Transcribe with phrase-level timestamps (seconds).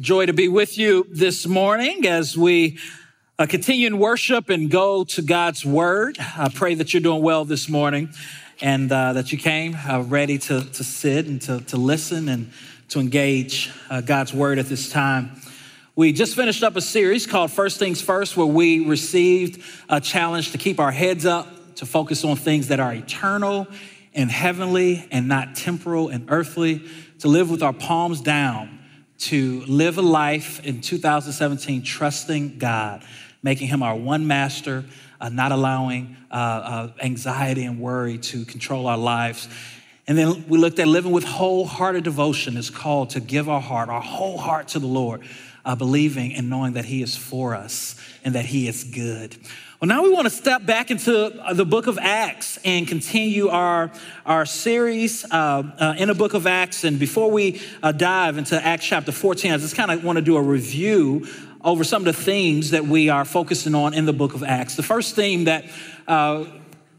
[0.00, 2.78] Joy to be with you this morning as we
[3.38, 6.16] uh, continue in worship and go to God's Word.
[6.18, 8.08] I pray that you're doing well this morning
[8.62, 12.50] and uh, that you came uh, ready to, to sit and to, to listen and
[12.88, 15.38] to engage uh, God's Word at this time.
[15.96, 20.52] We just finished up a series called First Things First, where we received a challenge
[20.52, 23.66] to keep our heads up, to focus on things that are eternal
[24.14, 26.88] and heavenly and not temporal and earthly,
[27.18, 28.78] to live with our palms down
[29.20, 33.04] to live a life in 2017 trusting God,
[33.42, 34.84] making Him our one master,
[35.20, 39.48] uh, not allowing uh, uh, anxiety and worry to control our lives.
[40.06, 43.90] And then we looked at living with wholehearted devotion is called to give our heart,
[43.90, 45.22] our whole heart to the Lord,
[45.64, 49.36] uh, believing and knowing that He is for us and that He is good.
[49.80, 53.90] Well, now we want to step back into the book of Acts and continue our,
[54.26, 56.84] our series uh, uh, in the book of Acts.
[56.84, 60.22] And before we uh, dive into Acts chapter 14, I just kind of want to
[60.22, 61.26] do a review
[61.64, 64.76] over some of the themes that we are focusing on in the book of Acts.
[64.76, 65.64] The first theme that
[66.06, 66.44] uh,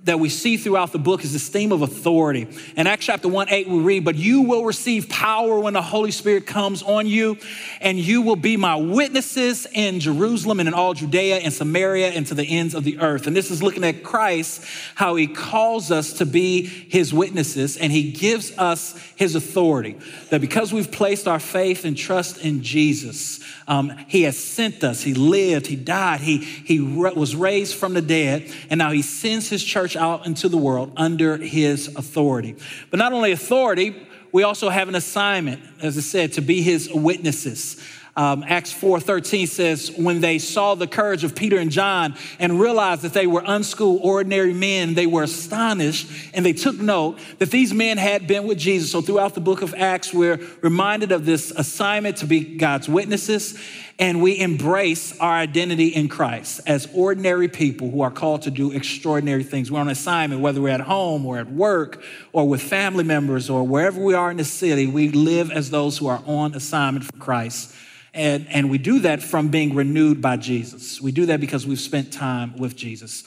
[0.04, 2.48] that we see throughout the book is this theme of authority.
[2.76, 6.10] In Acts chapter 1 8, we read, But you will receive power when the Holy
[6.10, 7.38] Spirit comes on you,
[7.80, 12.26] and you will be my witnesses in Jerusalem and in all Judea and Samaria and
[12.28, 13.28] to the ends of the earth.
[13.28, 17.92] And this is looking at Christ, how he calls us to be his witnesses, and
[17.92, 19.98] he gives us his authority.
[20.32, 25.04] That because we've placed our faith and trust in Jesus, um, he has sent us.
[25.04, 29.48] He lived, he died, he, he was raised from the dead, and now he sends
[29.48, 32.56] his church church out into the world under his authority.
[32.89, 33.95] But not only authority,
[34.31, 37.78] we also have an assignment, as I said, to be his witnesses.
[38.16, 43.04] Um, Acts 4:13 says, when they saw the courage of Peter and John and realized
[43.04, 47.73] that they were unschooled, ordinary men, they were astonished and they took note that these
[47.73, 48.92] men had been with Jesus.
[48.92, 53.58] So throughout the book of Acts, we're reminded of this assignment to be God's witnesses
[54.02, 58.72] and we embrace our identity in Christ as ordinary people who are called to do
[58.72, 59.72] extraordinary things.
[59.72, 63.64] We're on assignment, whether we're at home or at work or with family members or
[63.64, 67.17] wherever we are in the city, we live as those who are on assignment for
[67.17, 67.76] Christ.
[68.14, 70.99] And, and we do that from being renewed by Jesus.
[70.99, 73.23] We do that because we've spent time with Jesus.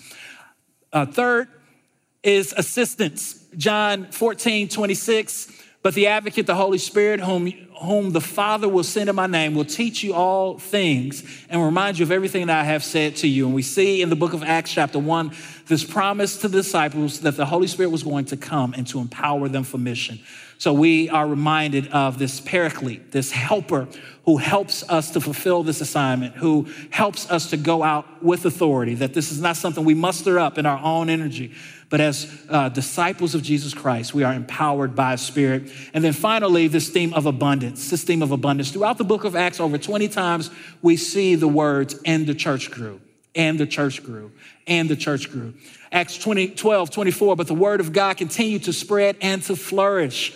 [0.92, 1.48] Uh, third
[2.22, 3.44] is assistance.
[3.56, 5.62] John 14, 26.
[5.82, 7.46] But the advocate, the Holy Spirit, whom
[7.80, 11.98] whom the Father will send in my name will teach you all things and remind
[11.98, 13.46] you of everything that I have said to you.
[13.46, 15.32] And we see in the book of Acts, chapter 1,
[15.66, 19.00] this promise to the disciples that the Holy Spirit was going to come and to
[19.00, 20.20] empower them for mission.
[20.58, 23.88] So we are reminded of this paraclete, this helper
[24.24, 28.94] who helps us to fulfill this assignment, who helps us to go out with authority,
[28.94, 31.52] that this is not something we muster up in our own energy,
[31.90, 35.70] but as uh, disciples of Jesus Christ, we are empowered by a Spirit.
[35.92, 38.70] And then finally, this theme of abundance, this theme of abundance.
[38.70, 40.50] Throughout the book of Acts, over 20 times,
[40.80, 43.00] we see the words, and the church grew,
[43.34, 44.32] and the church grew,
[44.66, 45.54] and the church grew.
[45.92, 50.32] Acts 20, 12, 24, but the word of God continued to spread and to flourish.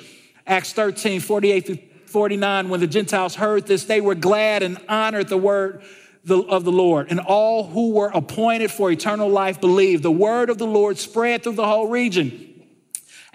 [0.48, 5.28] Acts 13, 48 through 49, when the Gentiles heard this, they were glad and honored
[5.28, 5.82] the word
[6.28, 7.08] of the Lord.
[7.10, 10.02] And all who were appointed for eternal life believed.
[10.02, 12.47] The word of the Lord spread through the whole region.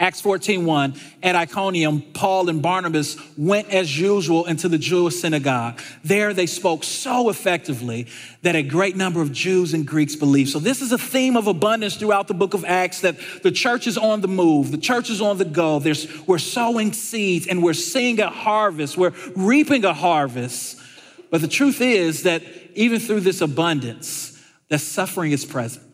[0.04, 5.80] Acts 14, 1, at Iconium, Paul and Barnabas went as usual into the Jewish synagogue.
[6.04, 8.08] There they spoke so effectively
[8.42, 10.50] that a great number of Jews and Greeks believed.
[10.50, 13.88] So this is a theme of abundance throughout the book of Acts that the church
[13.88, 15.80] is on the move, the church is on the go.
[15.80, 20.82] There's, we're sowing seeds and we're seeing a harvest, we're reaping a harvest.
[21.30, 22.44] But the truth is that
[22.76, 24.38] even through this abundance,
[24.68, 25.93] that suffering is present.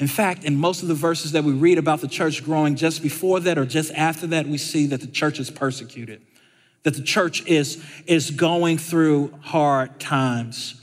[0.00, 3.02] In fact, in most of the verses that we read about the church growing, just
[3.02, 6.22] before that or just after that, we see that the church is persecuted,
[6.84, 10.80] that the church is, is going through hard times.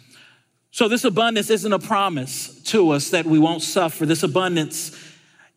[0.70, 4.06] So, this abundance isn't a promise to us that we won't suffer.
[4.06, 4.96] This abundance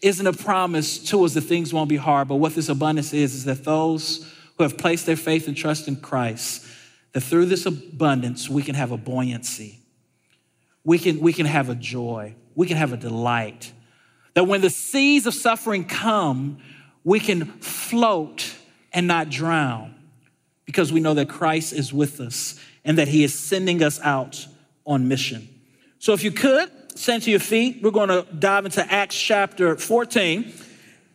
[0.01, 2.29] isn't a promise to us that things won't be hard.
[2.29, 4.27] But what this abundance is, is that those
[4.57, 6.65] who have placed their faith and trust in Christ,
[7.13, 9.81] that through this abundance, we can have a buoyancy.
[10.83, 13.73] We can, we can have a joy we can have a delight.
[14.35, 16.59] That when the seas of suffering come,
[17.05, 18.55] we can float
[18.93, 19.95] and not drown
[20.65, 24.47] because we know that Christ is with us and that he is sending us out
[24.87, 25.49] on mission.
[25.99, 27.81] So if you could, stand to your feet.
[27.83, 30.43] We're going to dive into Acts chapter 14.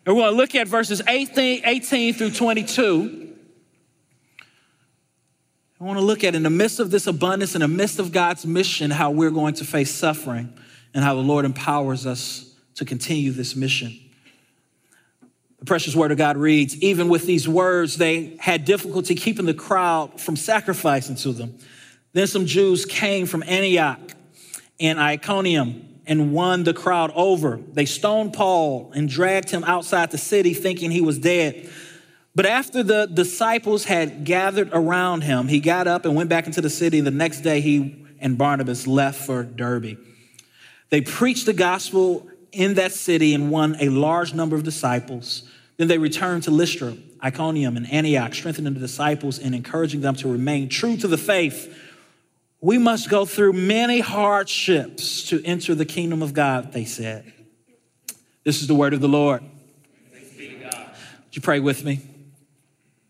[0.06, 3.34] And we're going to look at verses 18, 18 through 22.
[5.80, 8.12] I want to look at in the midst of this abundance, in the midst of
[8.12, 10.54] God's mission, how we're going to face suffering
[10.96, 14.00] and how the Lord empowers us to continue this mission.
[15.60, 19.54] The precious word of God reads Even with these words, they had difficulty keeping the
[19.54, 21.60] crowd from sacrificing to them.
[22.14, 24.00] Then some Jews came from Antioch
[24.80, 27.60] and Iconium and won the crowd over.
[27.74, 31.70] They stoned Paul and dragged him outside the city, thinking he was dead.
[32.36, 36.62] But after the disciples had gathered around him, he got up and went back into
[36.62, 37.02] the city.
[37.02, 39.98] The next day, he and Barnabas left for Derbe.
[40.90, 45.44] They preached the gospel in that city and won a large number of disciples.
[45.78, 50.32] Then they returned to Lystra, Iconium, and Antioch, strengthening the disciples and encouraging them to
[50.32, 51.76] remain true to the faith.
[52.62, 57.32] We must go through many hardships to enter the kingdom of God, they said.
[58.44, 59.44] This is the word of the Lord.
[60.14, 62.00] Would you pray with me?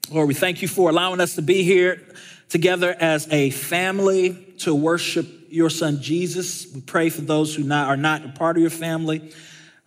[0.09, 2.01] Lord, we thank you for allowing us to be here
[2.49, 6.67] together as a family to worship your son Jesus.
[6.73, 9.31] We pray for those who not, are not a part of your family.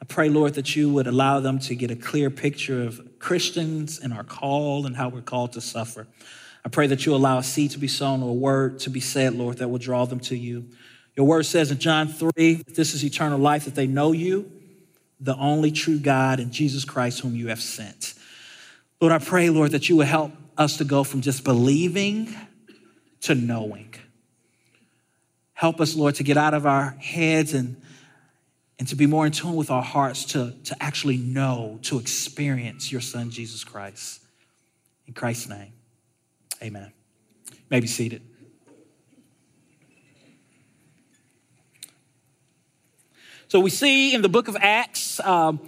[0.00, 3.98] I pray, Lord, that you would allow them to get a clear picture of Christians
[3.98, 6.06] and our call and how we're called to suffer.
[6.64, 9.00] I pray that you allow a seed to be sown or a word to be
[9.00, 10.66] said, Lord, that will draw them to you.
[11.16, 14.50] Your word says in John 3 this is eternal life, that they know you,
[15.18, 18.14] the only true God, and Jesus Christ, whom you have sent.
[19.00, 22.34] Lord, I pray, Lord, that you will help us to go from just believing
[23.22, 23.94] to knowing.
[25.54, 27.80] Help us, Lord, to get out of our heads and,
[28.78, 32.92] and to be more in tune with our hearts to, to actually know, to experience
[32.92, 34.22] your Son, Jesus Christ.
[35.06, 35.72] In Christ's name,
[36.62, 36.92] amen.
[37.50, 38.22] You may be seated.
[43.48, 45.58] So we see in the book of Acts, um,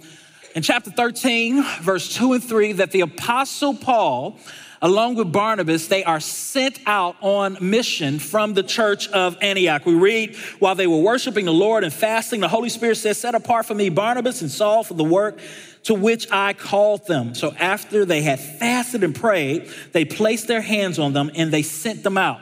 [0.53, 4.37] in chapter 13, verse 2 and 3, that the apostle Paul,
[4.81, 9.85] along with Barnabas, they are sent out on mission from the church of Antioch.
[9.85, 13.35] We read, while they were worshiping the Lord and fasting, the Holy Spirit says, Set
[13.35, 15.39] apart for me Barnabas and Saul for the work
[15.83, 17.33] to which I called them.
[17.35, 21.63] So after they had fasted and prayed, they placed their hands on them and they
[21.63, 22.39] sent them out.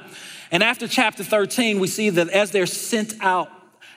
[0.51, 3.50] And after chapter 13, we see that as they're sent out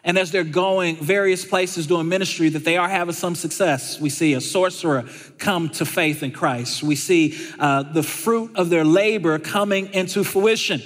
[0.04, 4.00] and as they're going various places doing ministry, that they are having some success.
[4.00, 5.04] We see a sorcerer
[5.38, 6.82] come to faith in Christ.
[6.82, 10.82] We see uh, the fruit of their labor coming into fruition.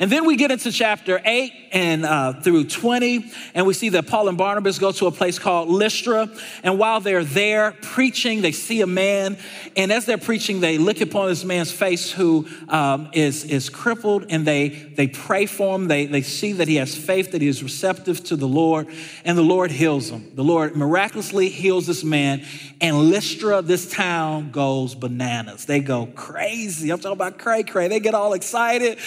[0.00, 4.06] And then we get into chapter 8 and uh, through 20, and we see that
[4.06, 6.30] Paul and Barnabas go to a place called Lystra.
[6.62, 9.36] And while they're there preaching, they see a man.
[9.76, 14.26] And as they're preaching, they look upon this man's face who um, is is, crippled,
[14.30, 15.88] and they, they pray for him.
[15.88, 18.86] They, they see that he has faith, that he is receptive to the Lord,
[19.24, 20.30] and the Lord heals him.
[20.34, 22.44] The Lord miraculously heals this man,
[22.80, 25.64] and Lystra, this town, goes bananas.
[25.64, 26.90] They go crazy.
[26.90, 27.88] I'm talking about cray cray.
[27.88, 28.98] They get all excited,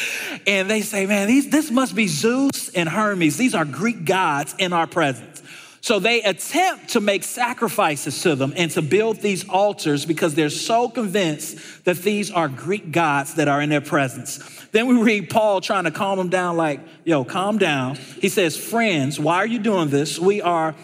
[0.45, 3.37] and they say, man, these, this must be Zeus and Hermes.
[3.37, 5.41] These are Greek gods in our presence.
[5.81, 10.51] So they attempt to make sacrifices to them and to build these altars because they're
[10.51, 14.37] so convinced that these are Greek gods that are in their presence.
[14.71, 17.95] Then we read Paul trying to calm them down, like, yo, calm down.
[17.95, 20.19] He says, Friends, why are you doing this?
[20.19, 20.75] We are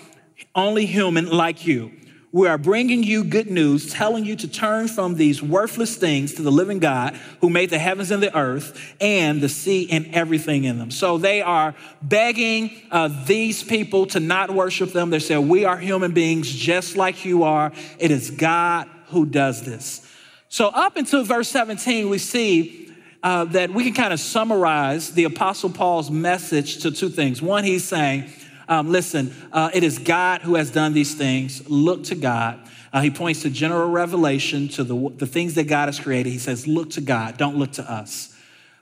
[0.56, 1.92] only human like you.
[2.34, 6.42] We are bringing you good news, telling you to turn from these worthless things to
[6.42, 10.66] the living God who made the heavens and the earth and the sea and everything
[10.66, 10.92] in them.
[10.92, 15.10] So they are begging uh, these people to not worship them.
[15.10, 17.72] They say, We are human beings just like you are.
[17.98, 20.04] It is God who does this.
[20.50, 22.94] So, up until verse 17, we see
[23.24, 27.42] uh, that we can kind of summarize the Apostle Paul's message to two things.
[27.42, 28.30] One, he's saying,
[28.68, 31.68] um, listen, uh, it is God who has done these things.
[31.70, 32.60] Look to God.
[32.92, 36.32] Uh, he points to general revelation, to the, the things that God has created.
[36.32, 38.36] He says, Look to God, don't look to us.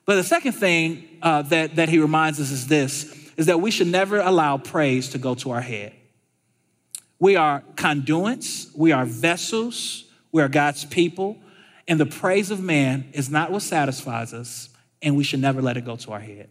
[0.06, 3.70] But the second thing uh, that, that he reminds us is this is that we
[3.70, 5.94] should never allow praise to go to our head.
[7.20, 11.38] We are conduits, we are vessels, we are God's people,
[11.88, 14.70] and the praise of man is not what satisfies us,
[15.02, 16.50] and we should never let it go to our head.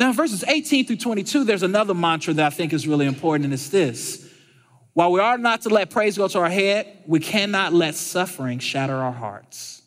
[0.00, 3.54] Now, verses 18 through 22, there's another mantra that I think is really important, and
[3.54, 4.28] it's this.
[4.94, 8.58] While we are not to let praise go to our head, we cannot let suffering
[8.58, 9.82] shatter our hearts.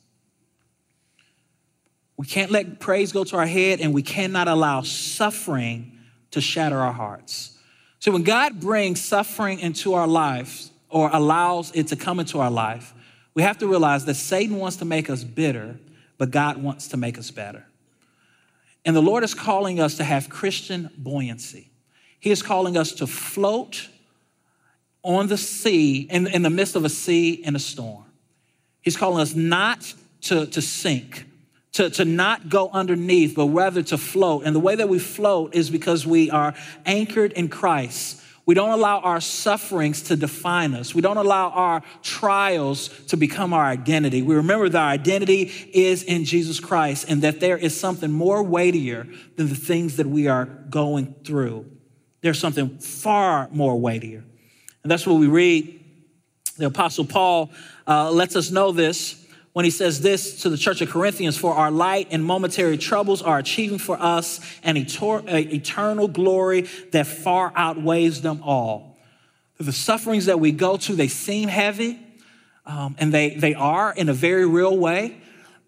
[2.18, 6.00] We can't let praise go to our head, and we cannot allow suffering
[6.32, 7.58] to shatter our hearts.
[8.00, 12.52] So, when God brings suffering into our lives or allows it to come into our
[12.52, 12.94] life,
[13.34, 15.78] we have to realize that Satan wants to make us bitter,
[16.18, 17.66] but God wants to make us better.
[18.86, 21.72] And the Lord is calling us to have Christian buoyancy.
[22.20, 23.90] He is calling us to float
[25.04, 28.06] on the sea, in, in the midst of a sea and a storm.
[28.82, 31.26] He's calling us not to, to sink,
[31.74, 34.44] to, to not go underneath, but rather to float.
[34.46, 36.54] And the way that we float is because we are
[36.86, 38.22] anchored in Christ.
[38.46, 40.94] We don't allow our sufferings to define us.
[40.94, 44.22] We don't allow our trials to become our identity.
[44.22, 48.44] We remember that our identity is in Jesus Christ and that there is something more
[48.44, 51.66] weightier than the things that we are going through.
[52.22, 54.24] There's something far more weightier.
[54.84, 55.84] And that's what we read.
[56.58, 57.52] The Apostle Paul
[57.88, 59.25] uh, lets us know this
[59.56, 63.22] when he says this to the church of Corinthians For our light and momentary troubles
[63.22, 68.98] are achieving for us an eternal glory that far outweighs them all.
[69.58, 71.98] The sufferings that we go to, they seem heavy,
[72.66, 75.16] um, and they, they are in a very real way.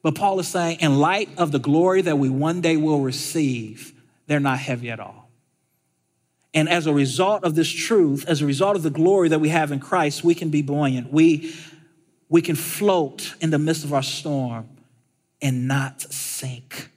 [0.03, 3.93] But Paul is saying, in light of the glory that we one day will receive,
[4.25, 5.29] they're not heavy at all.
[6.53, 9.47] And as a result of this truth, as a result of the glory that we
[9.47, 11.13] have in Christ, we can be buoyant.
[11.13, 11.55] We
[12.29, 14.67] we can float in the midst of our storm
[15.41, 16.89] and not sink.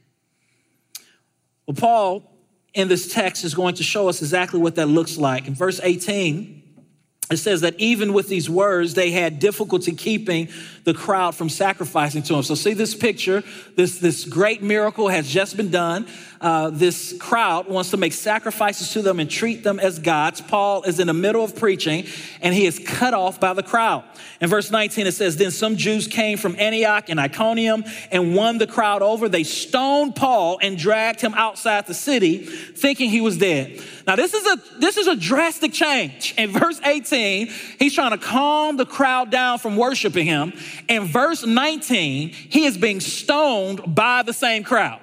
[1.66, 2.30] Well, Paul
[2.74, 5.46] in this text is going to show us exactly what that looks like.
[5.46, 6.60] In verse 18,
[7.30, 10.48] it says that even with these words, they had difficulty keeping
[10.82, 12.42] the crowd from sacrificing to him.
[12.42, 13.44] So, see this picture.
[13.76, 16.08] This, this great miracle has just been done.
[16.40, 20.40] Uh, this crowd wants to make sacrifices to them and treat them as gods.
[20.40, 22.06] Paul is in the middle of preaching
[22.40, 24.04] and he is cut off by the crowd.
[24.40, 28.56] In verse 19, it says, Then some Jews came from Antioch and Iconium and won
[28.56, 29.28] the crowd over.
[29.28, 33.78] They stoned Paul and dragged him outside the city, thinking he was dead.
[34.06, 36.34] Now, this is a, this is a drastic change.
[36.38, 40.54] In verse 18, he's trying to calm the crowd down from worshiping him.
[40.88, 45.00] In verse 19, he is being stoned by the same crowd.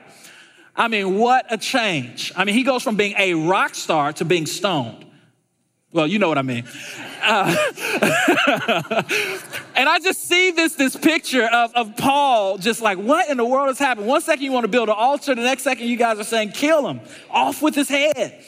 [0.78, 2.32] I mean, what a change.
[2.36, 5.06] I mean, he goes from being a rock star to being stoned.
[5.92, 6.66] Well, you know what I mean.
[7.24, 7.56] Uh,
[9.76, 13.46] and I just see this, this picture of, of Paul just like, what in the
[13.46, 14.06] world has happened?
[14.06, 16.52] One second you want to build an altar, the next second you guys are saying,
[16.52, 17.00] kill him,
[17.32, 18.44] off with his head.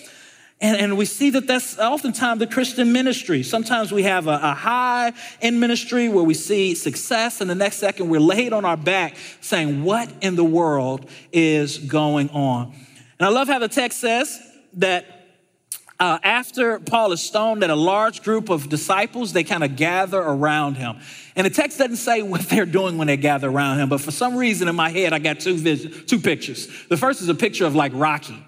[0.61, 3.43] And, and we see that that's oftentimes the Christian ministry.
[3.43, 7.77] Sometimes we have a, a high in ministry where we see success, and the next
[7.77, 12.73] second we're laid on our back saying, What in the world is going on?
[13.19, 14.37] And I love how the text says
[14.73, 15.05] that
[15.97, 20.19] uh, after Paul is stoned, that a large group of disciples they kind of gather
[20.19, 20.99] around him.
[21.35, 24.11] And the text doesn't say what they're doing when they gather around him, but for
[24.11, 26.67] some reason in my head I got two vis- two pictures.
[26.89, 28.43] The first is a picture of like Rocky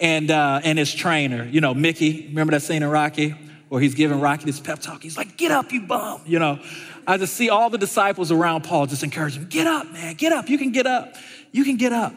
[0.00, 2.26] and, uh, and his trainer, you know, Mickey.
[2.28, 3.30] Remember that scene in Rocky
[3.68, 5.02] where he's giving Rocky this pep talk?
[5.02, 6.22] He's like, get up, you bum.
[6.26, 6.58] You know,
[7.06, 10.32] I just see all the disciples around Paul just encouraging him, get up, man, get
[10.32, 10.48] up.
[10.48, 11.14] You can get up.
[11.52, 12.14] You can get up.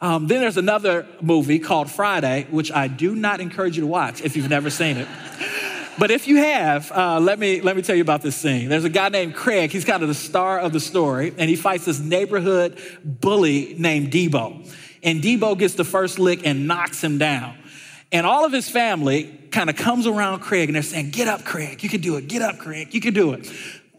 [0.00, 4.22] Um, then there's another movie called Friday, which I do not encourage you to watch
[4.22, 5.08] if you've never seen it.
[5.98, 8.68] But if you have, uh, let, me, let me tell you about this scene.
[8.68, 9.72] There's a guy named Craig.
[9.72, 14.12] He's kind of the star of the story, and he fights this neighborhood bully named
[14.12, 14.70] Deebo
[15.06, 17.56] and Deebo gets the first lick and knocks him down.
[18.12, 21.44] And all of his family kind of comes around Craig and they're saying, Get up,
[21.44, 21.82] Craig.
[21.82, 22.28] You can do it.
[22.28, 22.92] Get up, Craig.
[22.92, 23.50] You can do it.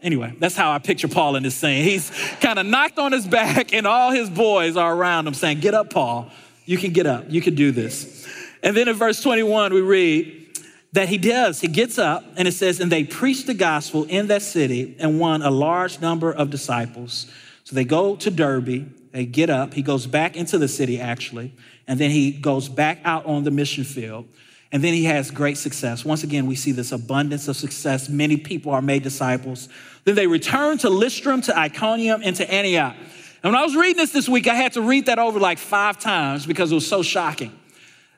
[0.02, 1.82] Anyway, that's how I picture Paul in this scene.
[1.82, 2.10] He's
[2.40, 5.74] kind of knocked on his back, and all his boys are around him saying, Get
[5.74, 6.30] up, Paul.
[6.66, 7.24] You can get up.
[7.28, 8.28] You can do this.
[8.62, 10.60] And then in verse 21, we read
[10.92, 11.60] that he does.
[11.60, 15.18] He gets up, and it says, And they preached the gospel in that city and
[15.18, 17.30] won a large number of disciples.
[17.64, 19.74] So they go to Derbe they get up.
[19.74, 21.52] He goes back into the city, actually,
[21.88, 24.28] and then he goes back out on the mission field.
[24.70, 26.04] And then he has great success.
[26.04, 28.08] Once again, we see this abundance of success.
[28.08, 29.68] Many people are made disciples.
[30.04, 32.94] Then they return to Lystra, to Iconium, and to Antioch.
[33.42, 35.58] And when I was reading this this week, I had to read that over like
[35.58, 37.58] five times because it was so shocking.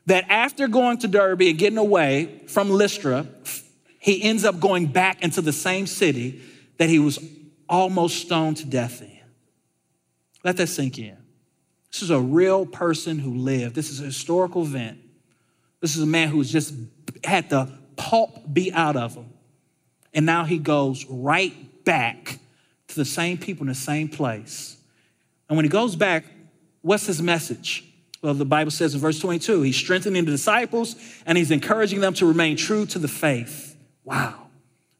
[0.04, 3.26] That after going to Derbe and getting away from Lystra,
[4.00, 6.42] he ends up going back into the same city
[6.76, 7.18] that he was
[7.70, 9.19] almost stoned to death in.
[10.44, 11.16] Let that sink in.
[11.90, 13.74] This is a real person who lived.
[13.74, 14.98] This is a historical event.
[15.80, 16.74] This is a man who's just
[17.24, 19.30] had the pulp beat out of him.
[20.14, 22.38] And now he goes right back
[22.88, 24.76] to the same people in the same place.
[25.48, 26.24] And when he goes back,
[26.82, 27.84] what's his message?
[28.22, 32.14] Well, the Bible says in verse 22, he's strengthening the disciples and he's encouraging them
[32.14, 33.76] to remain true to the faith.
[34.04, 34.48] Wow.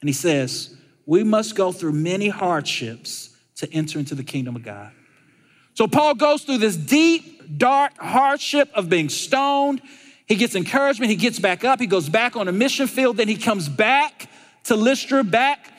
[0.00, 4.62] And he says, We must go through many hardships to enter into the kingdom of
[4.62, 4.92] God.
[5.80, 9.80] So Paul goes through this deep, dark hardship of being stoned.
[10.26, 11.08] He gets encouragement.
[11.08, 11.80] He gets back up.
[11.80, 13.16] He goes back on a mission field.
[13.16, 14.28] Then he comes back
[14.64, 15.72] to Lystra, back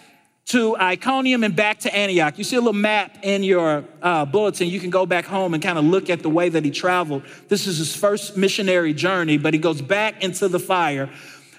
[0.46, 2.40] to Iconium, and back to Antioch.
[2.40, 4.70] You see a little map in your uh, bulletin.
[4.70, 7.22] You can go back home and kind of look at the way that he traveled.
[7.48, 11.12] This is his first missionary journey, but he goes back into the fire.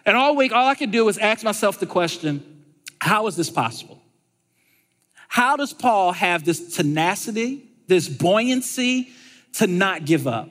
[0.05, 2.65] And all week, all I could do was ask myself the question
[3.01, 4.03] how is this possible?
[5.29, 7.69] How does Paul have this tenacity?
[7.93, 9.11] This buoyancy
[9.55, 10.49] to not give up.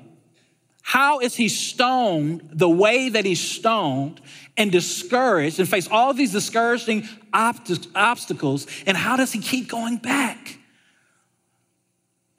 [0.84, 4.22] How is he stoned the way that he's stoned
[4.58, 8.68] and discouraged and face all these discouraging obstacles?
[8.86, 10.60] And how does he keep going back?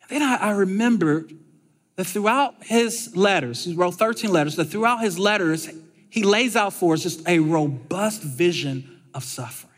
[0.03, 1.27] And then I, I remember
[1.97, 5.69] that throughout his letters, he wrote 13 letters, that throughout his letters,
[6.11, 9.71] he lays out for us just a robust vision of suffering.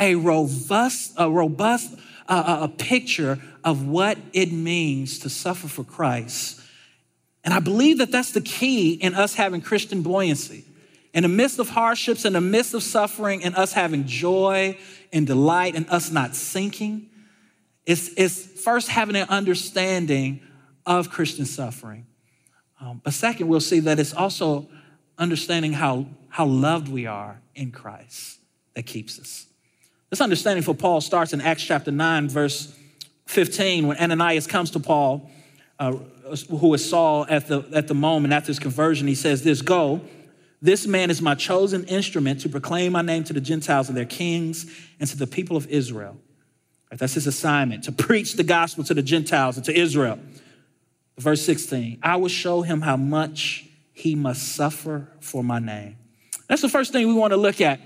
[0.00, 1.94] A robust, a robust
[2.28, 6.58] uh, a picture of what it means to suffer for Christ.
[7.44, 10.64] And I believe that that's the key in us having Christian buoyancy.
[11.12, 14.78] In the midst of hardships, in the midst of suffering, and us having joy
[15.12, 17.10] and delight, and us not sinking,
[17.84, 20.40] it's, it's first having an understanding
[20.86, 22.06] of Christian suffering.
[22.80, 24.66] Um, but second, we'll see that it's also
[25.18, 28.38] understanding how, how loved we are in Christ
[28.72, 29.44] that keeps us.
[30.08, 32.74] This understanding for Paul starts in Acts chapter 9, verse
[33.28, 35.30] 15, when Ananias comes to Paul,
[35.78, 35.92] uh,
[36.48, 39.06] who is Saul at the, at the moment after his conversion.
[39.06, 40.00] He says, This go,
[40.62, 44.06] this man is my chosen instrument to proclaim my name to the Gentiles and their
[44.06, 44.66] kings
[44.98, 46.16] and to the people of Israel.
[46.90, 50.18] That's his assignment to preach the gospel to the Gentiles and to Israel.
[51.18, 55.98] Verse 16, I will show him how much he must suffer for my name.
[56.48, 57.78] That's the first thing we want to look at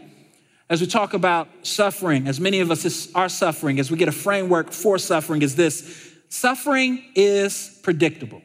[0.73, 4.13] as we talk about suffering, as many of us are suffering, as we get a
[4.13, 8.41] framework for suffering, is this suffering is predictable.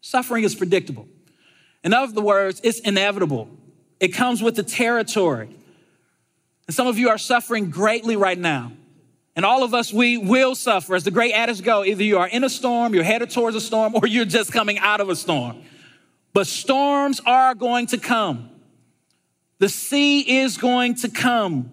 [0.00, 1.08] Suffering is predictable.
[1.82, 3.50] In other words, it's inevitable.
[3.98, 5.48] It comes with the territory.
[6.68, 8.70] And some of you are suffering greatly right now.
[9.34, 10.94] And all of us, we will suffer.
[10.94, 13.60] As the great adage go, either you are in a storm, you're headed towards a
[13.60, 15.60] storm, or you're just coming out of a storm.
[16.32, 18.50] But storms are going to come.
[19.58, 21.72] The sea is going to come.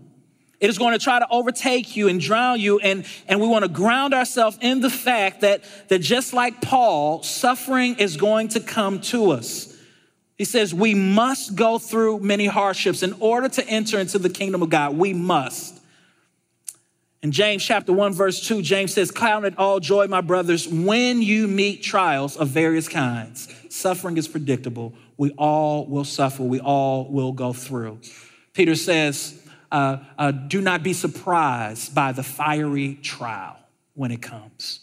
[0.59, 2.79] It is going to try to overtake you and drown you.
[2.79, 7.21] And, and we want to ground ourselves in the fact that, that just like Paul,
[7.21, 9.77] suffering is going to come to us.
[10.37, 14.61] He says, We must go through many hardships in order to enter into the kingdom
[14.61, 14.97] of God.
[14.97, 15.81] We must.
[17.21, 21.21] In James chapter 1, verse 2, James says, Count it all joy, my brothers, when
[21.21, 23.47] you meet trials of various kinds.
[23.69, 24.93] Suffering is predictable.
[25.17, 26.43] We all will suffer.
[26.43, 27.99] We all will go through.
[28.53, 29.39] Peter says,
[29.71, 33.57] uh, uh, Do not be surprised by the fiery trial
[33.95, 34.79] when it comes.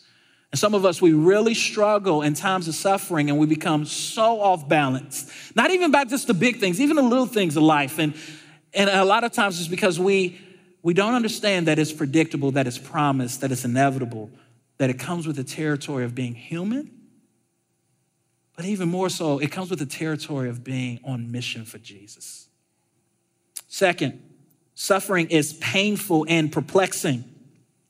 [0.53, 4.41] And some of us, we really struggle in times of suffering and we become so
[4.41, 5.31] off balance.
[5.55, 7.99] Not even about just the big things, even the little things of life.
[7.99, 8.15] And,
[8.75, 10.41] and a lot of times it's because we,
[10.83, 14.31] we don't understand that it's predictable, that it's promised, that it's inevitable,
[14.79, 17.00] that it comes with the territory of being human.
[18.61, 22.47] But even more so, it comes with the territory of being on mission for Jesus.
[23.69, 24.23] Second,
[24.75, 27.25] suffering is painful and perplexing.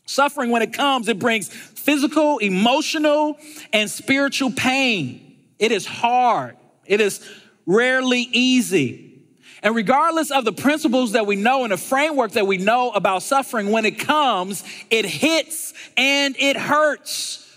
[0.06, 3.36] Suffering, when it comes, it brings physical, emotional,
[3.72, 5.34] and spiritual pain.
[5.58, 6.56] It is hard,
[6.86, 7.28] it is
[7.66, 9.24] rarely easy.
[9.64, 13.24] And regardless of the principles that we know and the framework that we know about
[13.24, 17.49] suffering, when it comes, it hits and it hurts.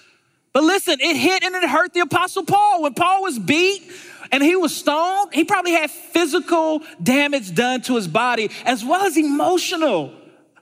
[0.54, 2.84] But listen, it hit and it hurt the Apostle Paul.
[2.84, 3.92] When Paul was beat
[4.32, 9.04] and he was stoned, he probably had physical damage done to his body as well
[9.04, 10.14] as emotional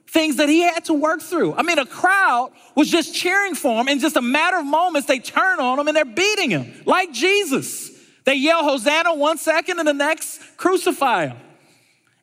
[0.08, 1.54] things that he had to work through.
[1.54, 3.88] I mean, a crowd was just cheering for him.
[3.88, 7.12] In just a matter of moments, they turn on him and they're beating him like
[7.12, 7.90] Jesus.
[8.24, 11.36] They yell Hosanna one second and the next crucify him.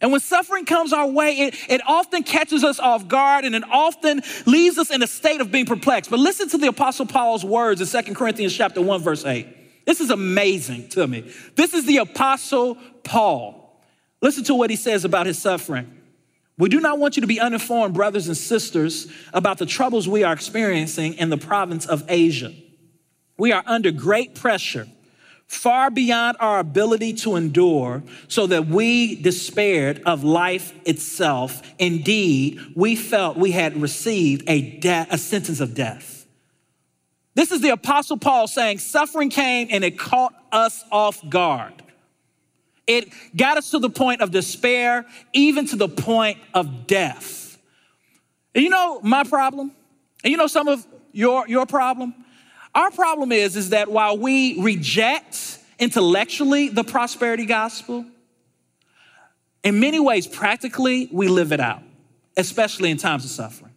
[0.02, 3.64] And when suffering comes our way, it, it often catches us off guard and it
[3.70, 6.10] often leaves us in a state of being perplexed.
[6.10, 9.86] But listen to the Apostle Paul's words in 2 Corinthians chapter 1, verse 8.
[9.86, 11.30] This is amazing to me.
[11.56, 13.82] This is the Apostle Paul.
[14.22, 15.96] Listen to what he says about his suffering.
[16.58, 20.24] We do not want you to be uninformed, brothers and sisters, about the troubles we
[20.24, 22.54] are experiencing in the province of Asia.
[23.38, 24.88] We are under great pressure
[25.50, 31.64] far beyond our ability to endure, so that we despaired of life itself.
[31.80, 36.28] Indeed, we felt we had received a, de- a sentence of death.
[37.34, 41.74] This is the Apostle Paul saying, Suffering came and it caught us off guard.
[42.86, 47.58] It got us to the point of despair, even to the point of death.
[48.54, 49.72] And you know my problem?
[50.24, 52.14] And you know some of your, your problem?
[52.76, 58.06] Our problem is, is that while we reject intellectually the prosperity gospel,
[59.64, 61.84] in many ways, practically, we live it out,
[62.38, 63.74] especially in times of suffering.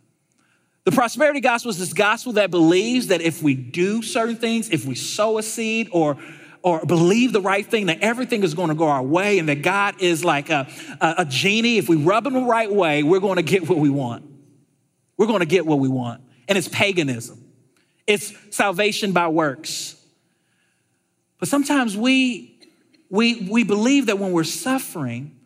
[0.85, 4.85] The prosperity gospel is this gospel that believes that if we do certain things, if
[4.85, 6.18] we sow a seed or
[6.64, 9.62] or believe the right thing, that everything is going to go our way, and that
[9.62, 10.68] God is like a,
[11.00, 11.76] a, a genie.
[11.78, 14.24] If we rub him the right way, we're going to get what we want.
[15.16, 16.22] We're going to get what we want.
[16.48, 17.41] And it's paganism.
[18.12, 19.96] It's salvation by works.
[21.38, 22.59] But sometimes we,
[23.09, 25.38] we, we believe that when we're suffering,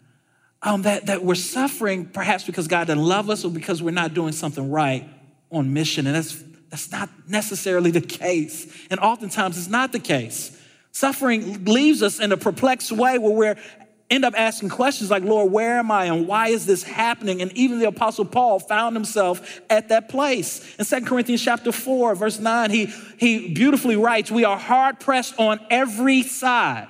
[0.62, 4.14] um, that, that we're suffering perhaps because God doesn't love us or because we're not
[4.14, 5.08] doing something right
[5.50, 6.06] on mission.
[6.06, 8.70] And that's, that's not necessarily the case.
[8.90, 10.60] And oftentimes it's not the case.
[10.92, 13.56] Suffering leaves us in a perplexed way where we're
[14.10, 17.42] end up asking questions like, Lord, where am I and why is this happening?
[17.42, 20.76] And even the apostle Paul found himself at that place.
[20.78, 22.86] In 2 Corinthians chapter 4, verse 9, he,
[23.18, 26.88] he beautifully writes, we are hard pressed on every side.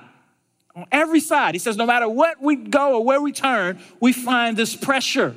[0.75, 1.55] On every side.
[1.55, 5.33] He says, no matter what we go or where we turn, we find this pressure.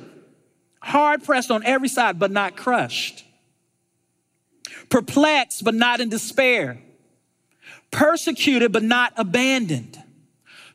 [0.81, 3.25] Hard pressed on every side, but not crushed.
[4.89, 6.79] Perplexed, but not in despair.
[7.89, 10.00] Persecuted, but not abandoned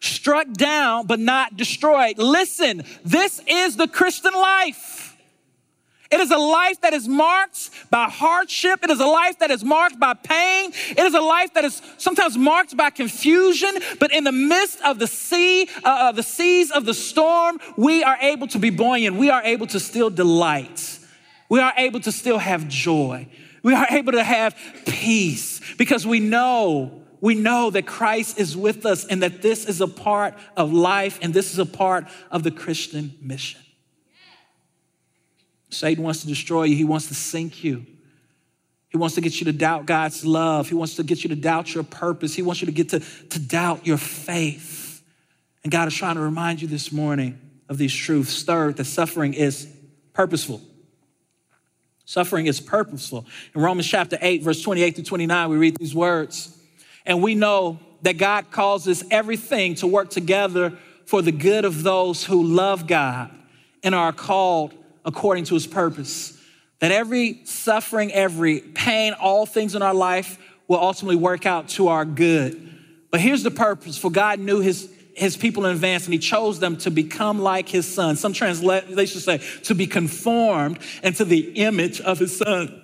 [0.07, 2.19] struck down but not destroyed.
[2.19, 5.07] Listen, this is the Christian life.
[6.11, 8.85] It is a life that is marked by hardship.
[8.85, 10.71] It is a life that is marked by pain.
[10.91, 13.71] It is a life that is sometimes marked by confusion.
[13.99, 18.17] But in the midst of the sea, uh, the seas of the storm, we are
[18.21, 19.17] able to be buoyant.
[19.17, 20.99] We are able to still delight.
[21.49, 23.29] We are able to still have joy.
[23.63, 28.87] We are able to have peace because we know we know that Christ is with
[28.87, 32.45] us and that this is a part of life and this is a part of
[32.45, 33.61] the Christian mission.
[35.69, 37.85] Satan wants to destroy you, he wants to sink you.
[38.91, 40.69] He wants to get you to doubt God's love.
[40.69, 42.33] He wants to get you to doubt your purpose.
[42.33, 45.03] He wants you to get to, to doubt your faith.
[45.65, 48.45] And God is trying to remind you this morning of these truths.
[48.45, 49.67] Third, that suffering is
[50.13, 50.61] purposeful.
[52.05, 53.27] Suffering is purposeful.
[53.53, 56.56] In Romans chapter 8, verse 28 to 29, we read these words.
[57.07, 62.25] And we know that God causes everything to work together for the good of those
[62.25, 63.31] who love God
[63.83, 66.39] and are called according to his purpose.
[66.81, 70.39] That every suffering, every pain, all things in our life
[70.69, 72.75] will ultimately work out to our good.
[73.11, 76.59] But here's the purpose for God knew his, his people in advance and he chose
[76.59, 78.17] them to become like his son.
[78.17, 82.83] Some translations say to be conformed into the image of his son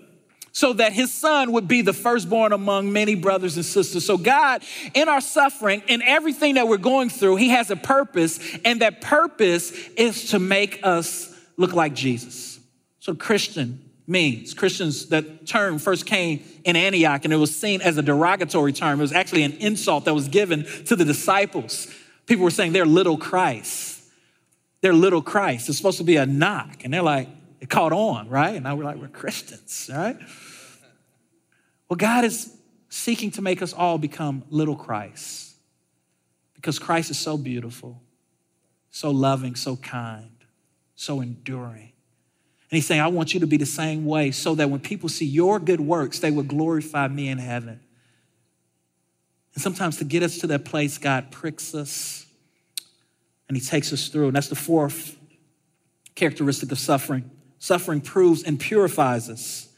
[0.53, 4.05] so that his son would be the firstborn among many brothers and sisters.
[4.05, 4.62] So, God,
[4.95, 9.01] in our suffering, in everything that we're going through, he has a purpose, and that
[9.01, 12.61] purpose is to make us look like Jesus.
[13.01, 17.97] So, Christian means Christians, that term first came in Antioch, and it was seen as
[17.97, 19.01] a derogatory term.
[19.01, 21.88] It was actually an insult that was given to the disciples.
[22.27, 24.03] People were saying they're little Christ.
[24.81, 25.69] They're little Christ.
[25.69, 26.85] It's supposed to be a knock.
[26.85, 27.29] And they're like,
[27.62, 28.57] it caught on, right?
[28.57, 30.18] And now we're like, we're Christians, right?
[31.88, 32.53] Well, God is
[32.88, 35.55] seeking to make us all become little Christ
[36.55, 38.03] because Christ is so beautiful,
[38.90, 40.33] so loving, so kind,
[40.96, 41.92] so enduring.
[42.68, 45.09] And he's saying, I want you to be the same way so that when people
[45.09, 47.79] see your good works, they will glorify me in heaven.
[49.55, 52.27] And sometimes to get us to that place, God pricks us
[53.46, 54.27] and he takes us through.
[54.27, 55.16] And that's the fourth
[56.16, 57.31] characteristic of suffering.
[57.62, 59.68] Suffering proves and purifies us.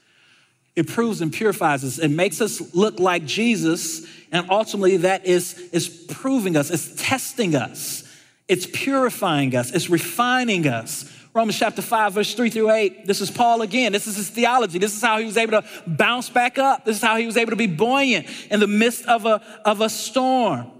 [0.75, 1.99] It proves and purifies us.
[1.99, 7.55] It makes us look like Jesus, and ultimately that is, is proving us, it's testing
[7.55, 8.03] us,
[8.49, 11.12] it's purifying us, it's refining us.
[11.35, 13.07] Romans chapter 5, verse 3 through 8.
[13.07, 13.92] This is Paul again.
[13.92, 14.79] This is his theology.
[14.79, 16.87] This is how he was able to bounce back up.
[16.87, 19.83] This is how he was able to be buoyant in the midst of a, of
[19.83, 20.70] a storm.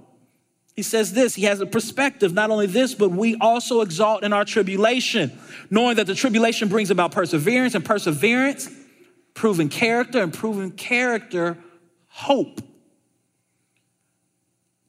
[0.75, 4.33] He says this, he has a perspective, not only this, but we also exalt in
[4.33, 5.31] our tribulation,
[5.71, 8.69] knowing that the tribulation brings about perseverance, and perseverance,
[9.35, 11.57] proven character, and proven character,
[12.09, 12.61] hope.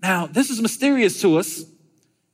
[0.02, 1.63] Now, this is mysterious to us.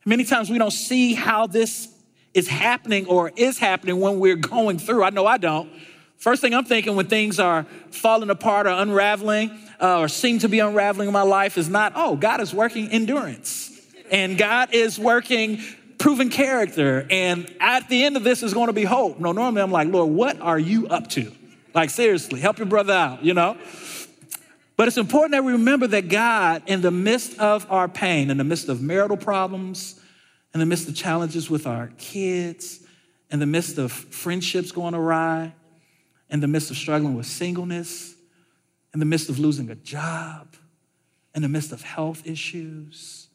[0.06, 1.90] Many times we don't see how this
[2.34, 5.04] is happening or is happening when we're going through.
[5.04, 5.70] I know I don't.
[6.22, 9.50] First thing I'm thinking when things are falling apart or unraveling
[9.82, 12.90] uh, or seem to be unraveling in my life is not, oh, God is working
[12.90, 13.82] endurance
[14.12, 15.64] and God is working
[15.98, 17.08] proven character.
[17.10, 19.20] And at the end of this is going to be hope.
[19.20, 21.32] No, normally I'm like, Lord, what are you up to?
[21.74, 23.58] Like, seriously, help your brother out, you know?
[24.78, 28.38] But it's important that we remember that God, in the midst of our pain, in
[28.38, 30.00] the midst of marital problems,
[30.54, 32.86] in the midst of challenges with our kids,
[33.32, 35.54] in the midst of friendships going awry,
[36.32, 38.15] in the midst of struggling with singleness,
[38.94, 40.56] in the midst of losing a job,
[41.36, 43.28] in the midst of health issues,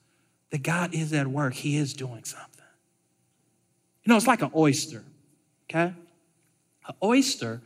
[0.50, 1.54] that God is at work.
[1.54, 2.64] He is doing something.
[4.02, 5.04] You know, it's like an oyster,
[5.68, 5.92] okay?
[6.88, 7.60] An oyster,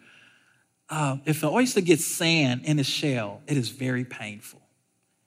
[0.89, 4.61] uh, if an oyster gets sand in its shell, it is very painful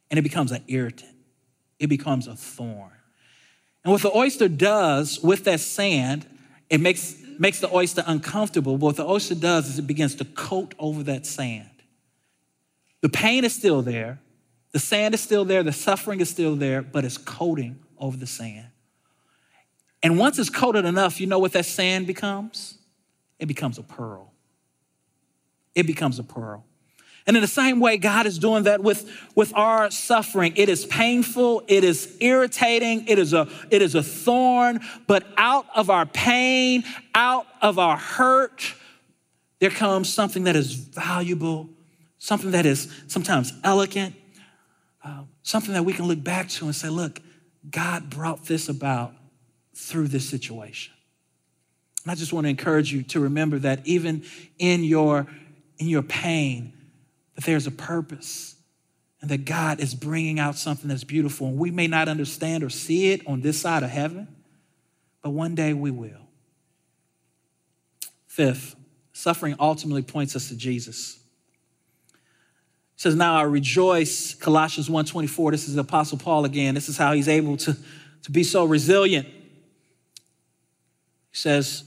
[0.10, 1.16] and it becomes an irritant,
[1.80, 2.92] it becomes a thorn.
[3.84, 6.26] And what the oyster does with that sand,
[6.70, 10.26] it makes makes the oyster uncomfortable, but what the oyster does is it begins to
[10.26, 11.70] coat over that sand.
[13.02, 14.20] The pain is still there,
[14.74, 18.26] The sand is still there, the suffering is still there, but it's coating over the
[18.26, 18.68] sand.
[20.02, 22.80] And once it's coated enough, you know what that sand becomes?
[23.40, 24.34] It becomes a pearl.
[25.76, 26.66] It becomes a pearl.
[27.26, 30.54] And in the same way, God is doing that with, with our suffering.
[30.58, 35.66] It is painful, it is irritating, it is, a, it is a thorn, but out
[35.74, 36.84] of our pain,
[37.16, 38.74] out of our hurt,
[39.60, 41.70] there comes something that is valuable,
[42.18, 44.16] something that is sometimes elegant,
[45.04, 47.22] uh, something that we can look back to and say, look,
[47.70, 49.14] God brought this about
[49.74, 50.94] through this situation.
[52.04, 54.24] And I just want to encourage you to remember that even
[54.60, 55.28] in your,
[55.78, 56.74] in your pain,
[57.36, 58.56] that there's a purpose
[59.22, 61.48] and that God is bringing out something that's beautiful.
[61.48, 64.28] And we may not understand or see it on this side of heaven,
[65.22, 66.28] but one day we will.
[68.28, 68.76] Fifth,
[69.14, 71.20] suffering ultimately points us to Jesus.
[72.12, 75.52] It says, Now I rejoice, Colossians 1.24.
[75.52, 76.76] This is the Apostle Paul again.
[76.76, 77.78] This is how he's able to,
[78.24, 79.28] to be so resilient.
[79.28, 81.84] He says,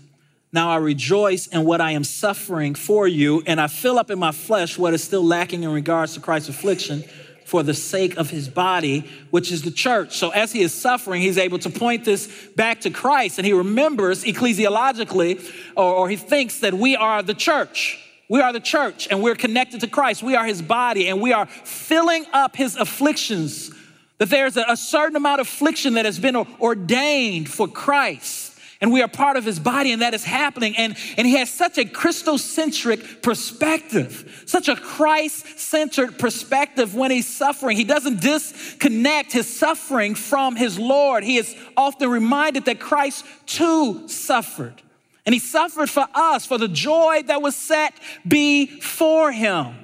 [0.52, 4.18] now I rejoice in what I am suffering for you, and I fill up in
[4.18, 7.04] my flesh what is still lacking in regards to Christ's affliction
[7.44, 10.16] for the sake of his body, which is the church.
[10.16, 13.52] So as he is suffering, he's able to point this back to Christ, and he
[13.52, 18.02] remembers ecclesiologically, or, or he thinks that we are the church.
[18.28, 20.22] We are the church, and we're connected to Christ.
[20.22, 23.72] We are his body, and we are filling up his afflictions.
[24.18, 28.45] That there's a, a certain amount of affliction that has been ordained for Christ
[28.80, 30.76] and we are part of his body and that is happening.
[30.76, 37.76] And, and he has such a christocentric perspective such a christ-centered perspective when he's suffering.
[37.76, 41.24] He doesn't disconnect his suffering from his lord.
[41.24, 44.82] He is often reminded that christ too suffered.
[45.24, 47.94] And he suffered for us for the joy that was set
[48.26, 49.74] before him.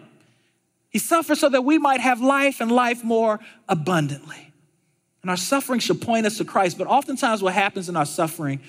[0.90, 4.52] He suffered so that we might have life and life more abundantly
[5.23, 6.79] and our suffering should point us to Christ.
[6.79, 8.61] But oftentimes, what happens in our suffering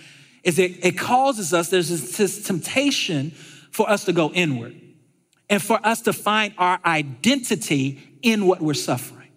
[0.44, 3.32] is it, it causes us, there's this, this temptation
[3.72, 4.80] for us to go inward
[5.50, 9.30] and for us to find our identity in what we're suffering.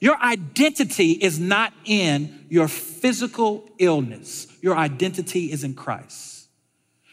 [0.00, 6.48] Your identity is not in your physical illness, your identity is in Christ.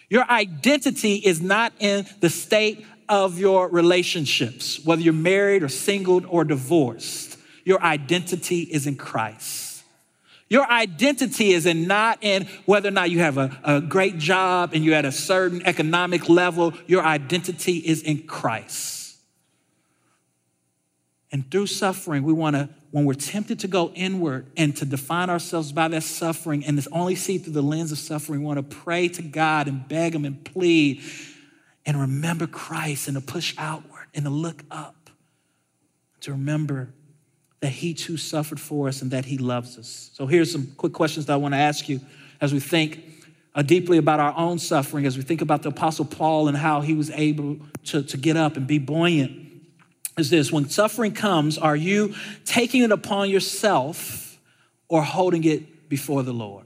[0.10, 6.26] Your identity is not in the state of your relationships, whether you're married or single
[6.28, 7.26] or divorced.
[7.67, 9.84] Your identity is in Christ.
[10.47, 14.71] Your identity is in not in whether or not you have a, a great job
[14.73, 16.73] and you're at a certain economic level.
[16.86, 19.17] Your identity is in Christ.
[21.30, 25.30] And through suffering, we want to, when we're tempted to go inward and to define
[25.30, 28.60] ourselves by that suffering and it's only see through the lens of suffering, we want
[28.60, 31.03] to pray to God and beg Him and plead
[31.86, 35.10] and remember Christ and to push outward and to look up,
[36.21, 36.93] to remember
[37.67, 40.10] that he too suffered for us and that he loves us.
[40.13, 41.99] So here's some quick questions that I want to ask you
[42.39, 43.03] as we think
[43.53, 46.80] uh, deeply about our own suffering, as we think about the Apostle Paul and how
[46.80, 49.34] he was able to, to get up and be buoyant.
[50.17, 54.39] Is this when suffering comes, are you taking it upon yourself
[54.88, 56.63] or holding it before the Lord?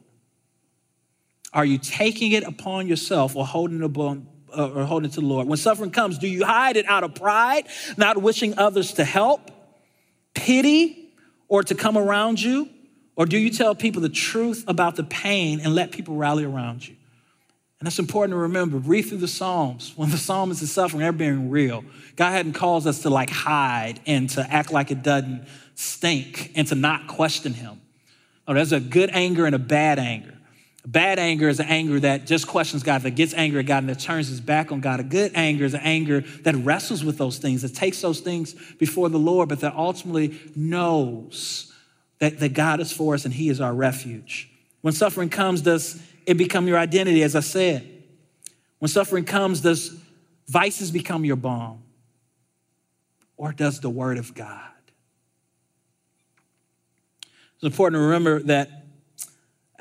[1.52, 5.22] Are you taking it upon yourself or holding it upon, uh, or holding it to
[5.22, 5.48] the Lord?
[5.48, 7.66] When suffering comes, do you hide it out of pride,
[7.98, 9.50] not wishing others to help?
[10.34, 11.10] Pity
[11.48, 12.70] or to come around you?
[13.16, 16.88] Or do you tell people the truth about the pain and let people rally around
[16.88, 16.96] you?
[17.80, 18.78] And that's important to remember.
[18.78, 19.94] Read through the Psalms.
[19.96, 21.84] When the psalmist is suffering, they're being real.
[22.16, 26.68] God hadn't caused us to like hide and to act like it doesn't stink and
[26.68, 27.82] to not question him.
[28.48, 30.38] Oh, there's a good anger and a bad anger.
[30.86, 33.90] Bad anger is an anger that just questions God, that gets angry at God and
[33.90, 35.00] that turns his back on God.
[35.00, 38.56] A good anger is an anger that wrestles with those things, that takes those things
[38.80, 41.72] before the Lord, but that ultimately knows
[42.18, 44.50] that, that God is for us and he is our refuge.
[44.82, 47.88] When suffering comes, does it become your identity, as I said?
[48.80, 49.96] When suffering comes, does
[50.48, 51.84] vices become your balm?
[53.38, 54.60] Or does the word of God?
[57.56, 58.81] It's important to remember that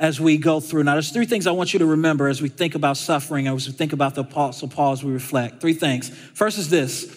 [0.01, 0.83] as we go through.
[0.83, 3.67] Now, there's three things I want you to remember as we think about suffering, as
[3.67, 5.61] we think about the Apostle Paul, as we reflect.
[5.61, 6.09] Three things.
[6.09, 7.15] First is this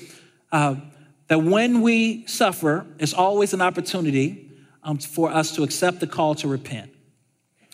[0.52, 0.76] uh,
[1.30, 4.52] that when we suffer, it's always an opportunity
[4.84, 6.92] um, for us to accept the call to repent.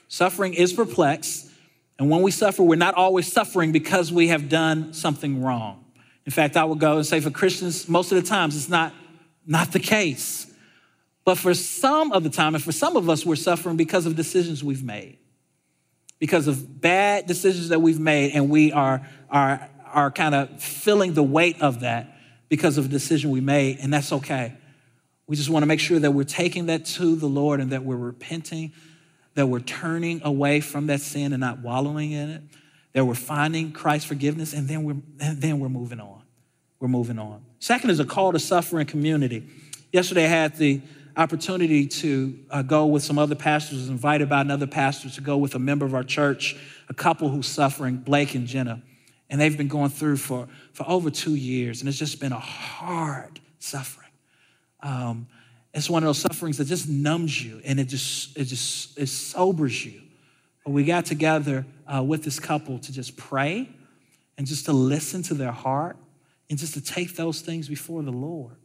[0.08, 1.50] Suffering is perplexed,
[1.98, 5.84] and when we suffer, we're not always suffering because we have done something wrong.
[6.28, 8.93] In fact, I would go and say for Christians, most of the times it's not,
[9.48, 10.45] not the case.
[11.25, 14.15] But for some of the time, and for some of us, we're suffering because of
[14.15, 15.17] decisions we've made,
[16.17, 21.13] because of bad decisions that we've made, and we are, are, are kind of feeling
[21.13, 24.55] the weight of that because of a decision we made, and that's okay.
[25.27, 27.84] We just want to make sure that we're taking that to the Lord and that
[27.84, 28.73] we're repenting,
[29.36, 32.41] that we're turning away from that sin and not wallowing in it,
[32.93, 36.23] that we're finding Christ's forgiveness, and then we're, and then we're moving on.
[36.79, 37.43] We're moving on.
[37.60, 39.47] Second is a call to suffer in community.
[39.91, 40.82] Yesterday, I had the
[41.19, 45.53] opportunity to uh, go with some other pastors, invited by another pastor to go with
[45.53, 46.55] a member of our church,
[46.88, 48.82] a couple who's suffering, Blake and Jenna.
[49.29, 52.39] And they've been going through for, for over two years, and it's just been a
[52.39, 54.08] hard suffering.
[54.82, 55.27] Um,
[55.73, 59.08] it's one of those sufferings that just numbs you and it just it just it
[59.08, 60.01] sobers you.
[60.63, 63.69] But we got together uh, with this couple to just pray
[64.38, 65.97] and just to listen to their heart
[66.49, 68.55] and just to take those things before the Lord.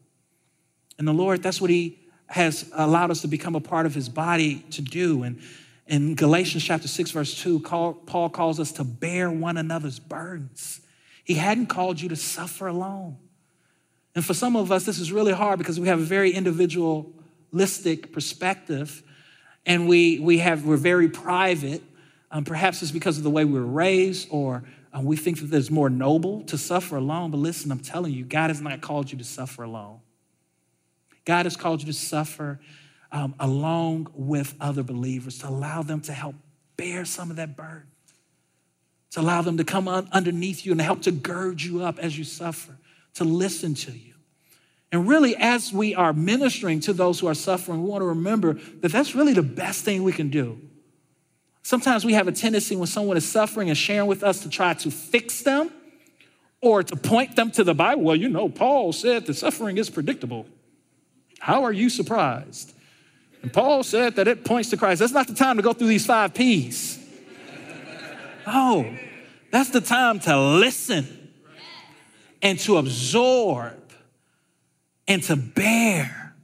[0.99, 1.99] And the Lord, that's what He
[2.35, 5.23] has allowed us to become a part of His body to do.
[5.23, 5.41] And
[5.87, 10.81] in Galatians chapter 6, verse 2, Paul calls us to bear one another's burdens.
[11.23, 13.19] He hadn't called you to suffer alone.
[14.17, 18.13] And for some of us, this is really hard because we have a very individualistic
[18.13, 19.05] perspective
[19.65, 21.85] and we, we have, we're very private.
[22.33, 25.57] Um, perhaps it's because of the way we were raised or um, we think that
[25.57, 27.31] it's more noble to suffer alone.
[27.31, 30.01] But listen, I'm telling you, God has not called you to suffer alone.
[31.25, 32.61] God has called you to suffer
[33.11, 36.35] um, along with other believers, to allow them to help
[36.77, 37.87] bear some of that burden,
[39.13, 42.25] to allow them to come underneath you and help to gird you up as you
[42.25, 42.77] suffer
[43.15, 44.15] to listen to you.
[44.91, 48.55] And really, as we are ministering to those who are suffering, we want to remember
[48.81, 50.61] that that's really the best thing we can do.
[51.63, 54.75] Sometimes we have a tendency when someone is suffering and sharing with us to try
[54.75, 55.71] to fix them
[56.61, 58.03] or to point them to the Bible.
[58.03, 60.47] Well, you know, Paul said that suffering is predictable.
[61.45, 62.73] How are you surprised?
[63.43, 65.01] And Paul said that it points to Christ.
[65.01, 66.99] That's not the time to go through these five P's.
[68.47, 68.91] Oh,
[69.51, 71.07] that's the time to listen
[72.41, 73.93] and to absorb
[75.07, 76.35] and to bear,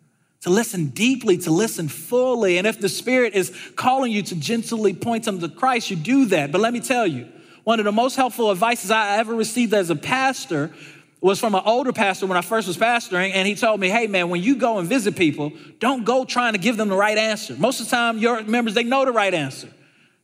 [0.42, 2.58] to listen deeply, to listen fully.
[2.58, 6.26] And if the Spirit is calling you to gently point them to Christ, you do
[6.26, 6.52] that.
[6.52, 7.26] But let me tell you,
[7.64, 10.74] one of the most helpful advices I ever received as a pastor
[11.20, 14.06] was from an older pastor when I first was pastoring, and he told me, hey
[14.06, 17.18] man, when you go and visit people, don't go trying to give them the right
[17.18, 17.54] answer.
[17.58, 19.68] Most of the time, your members, they know the right answer.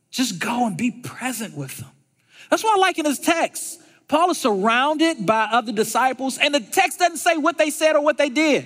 [0.09, 1.89] Just go and be present with them.
[2.49, 3.81] That's what I like in his text.
[4.07, 8.03] Paul is surrounded by other disciples, and the text doesn't say what they said or
[8.03, 8.65] what they did.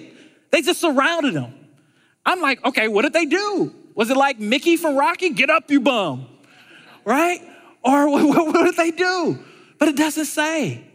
[0.51, 1.53] They just surrounded him.
[2.25, 3.73] I'm like, okay, what did they do?
[3.95, 5.31] Was it like Mickey from Rocky?
[5.31, 6.27] Get up, you bum.
[7.03, 7.41] Right?
[7.83, 9.39] Or what, what did they do?
[9.79, 10.90] But it doesn't say.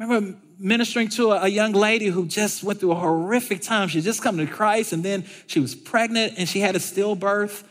[0.00, 3.88] Remember ministering to a, young lady who just went through a horrific time.
[3.88, 7.64] She just come to Christ and then she was pregnant and she had a stillbirth.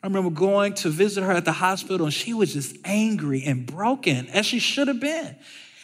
[0.00, 3.66] I remember going to visit her at the hospital and she was just angry and
[3.66, 5.34] broken as she should have been.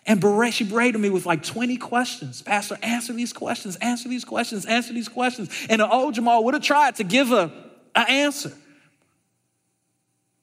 [0.07, 0.23] And
[0.55, 2.41] she berated me with like 20 questions.
[2.41, 5.51] Pastor, answer these questions, answer these questions, answer these questions.
[5.69, 7.51] And the old Jamal would have tried to give her
[7.97, 8.53] an answer.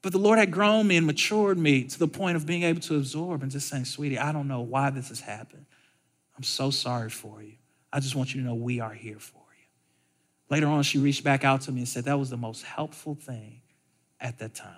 [0.08, 2.80] But the Lord had grown me and matured me to the point of being able
[2.80, 5.66] to absorb and just saying, sweetie, I don't know why this has happened.
[6.38, 7.56] I'm so sorry for you.
[7.92, 9.66] I just want you to know we are here for you.
[10.50, 13.16] Later on, she reached back out to me and said, That was the most helpful
[13.16, 13.60] thing
[14.22, 14.72] at that time.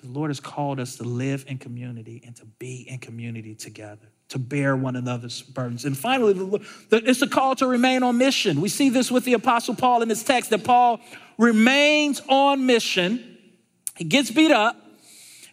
[0.00, 4.08] The Lord has called us to live in community and to be in community together,
[4.28, 5.84] to bear one another's burdens.
[5.84, 6.60] And finally,
[6.90, 8.60] it's a call to remain on mission.
[8.60, 11.00] We see this with the Apostle Paul in his text that Paul
[11.38, 13.38] remains on mission.
[13.96, 14.76] He gets beat up.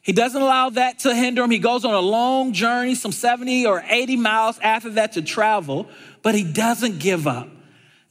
[0.02, 1.52] He doesn't allow that to hinder him.
[1.52, 5.88] He goes on a long journey, some 70 or 80 miles after that to travel,
[6.22, 7.50] but he doesn't give up.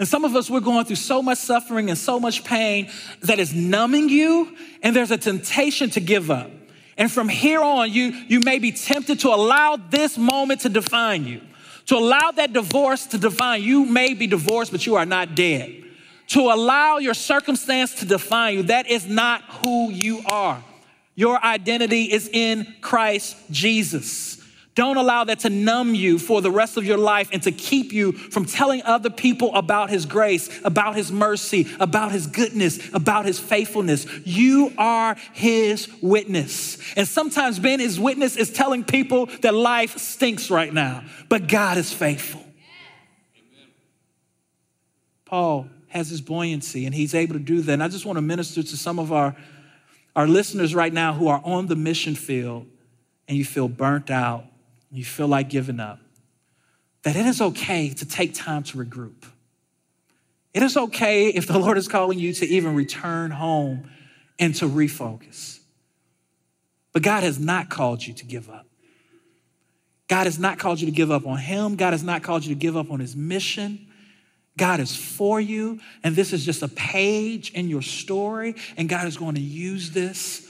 [0.00, 3.38] And some of us, we're going through so much suffering and so much pain that
[3.38, 6.50] is numbing you, and there's a temptation to give up.
[6.96, 11.26] And from here on, you, you may be tempted to allow this moment to define
[11.26, 11.40] you,
[11.86, 13.80] to allow that divorce to define you.
[13.80, 15.82] You may be divorced, but you are not dead.
[16.28, 20.62] To allow your circumstance to define you, that is not who you are.
[21.16, 24.43] Your identity is in Christ Jesus.
[24.74, 27.92] Don't allow that to numb you for the rest of your life and to keep
[27.92, 33.24] you from telling other people about His grace, about His mercy, about His goodness, about
[33.24, 34.06] His faithfulness.
[34.24, 36.78] You are His witness.
[36.96, 41.78] And sometimes being His witness is telling people that life stinks right now, but God
[41.78, 42.44] is faithful.
[45.24, 47.72] Paul has his buoyancy and he's able to do that.
[47.72, 49.34] And I just want to minister to some of our,
[50.14, 52.66] our listeners right now who are on the mission field
[53.26, 54.44] and you feel burnt out
[54.96, 55.98] you feel like giving up,
[57.02, 59.24] that it is okay to take time to regroup.
[60.52, 63.90] It is okay if the Lord is calling you to even return home
[64.38, 65.58] and to refocus.
[66.92, 68.66] But God has not called you to give up.
[70.06, 71.76] God has not called you to give up on Him.
[71.76, 73.88] God has not called you to give up on His mission.
[74.56, 79.08] God is for you, and this is just a page in your story, and God
[79.08, 80.48] is going to use this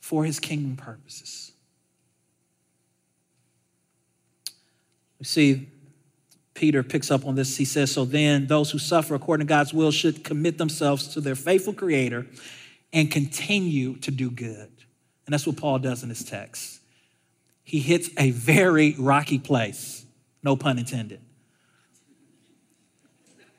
[0.00, 1.49] for his kingdom purposes.
[5.22, 5.68] See
[6.54, 7.56] Peter picks up on this.
[7.56, 11.20] He says, So then, those who suffer according to God's will should commit themselves to
[11.20, 12.26] their faithful Creator
[12.92, 14.70] and continue to do good.
[15.26, 16.80] And that's what Paul does in this text.
[17.62, 20.04] He hits a very rocky place,
[20.42, 21.20] no pun intended.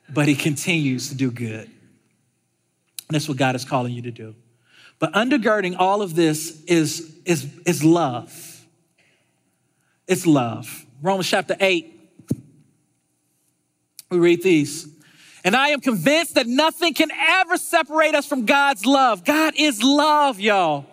[0.08, 1.64] But he continues to do good.
[1.64, 4.34] And that's what God is calling you to do.
[4.98, 8.64] But undergirding all of this is, is, is love.
[10.06, 10.84] It's love.
[11.02, 12.00] Romans chapter 8,
[14.10, 14.88] we read these.
[15.44, 19.24] And I am convinced that nothing can ever separate us from God's love.
[19.24, 20.86] God is love, y'all.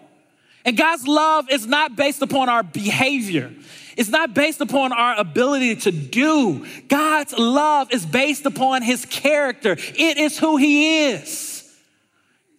[0.66, 3.54] And God's love is not based upon our behavior.
[3.96, 6.66] It's not based upon our ability to do.
[6.88, 9.74] God's love is based upon his character.
[9.74, 11.49] It is who he is.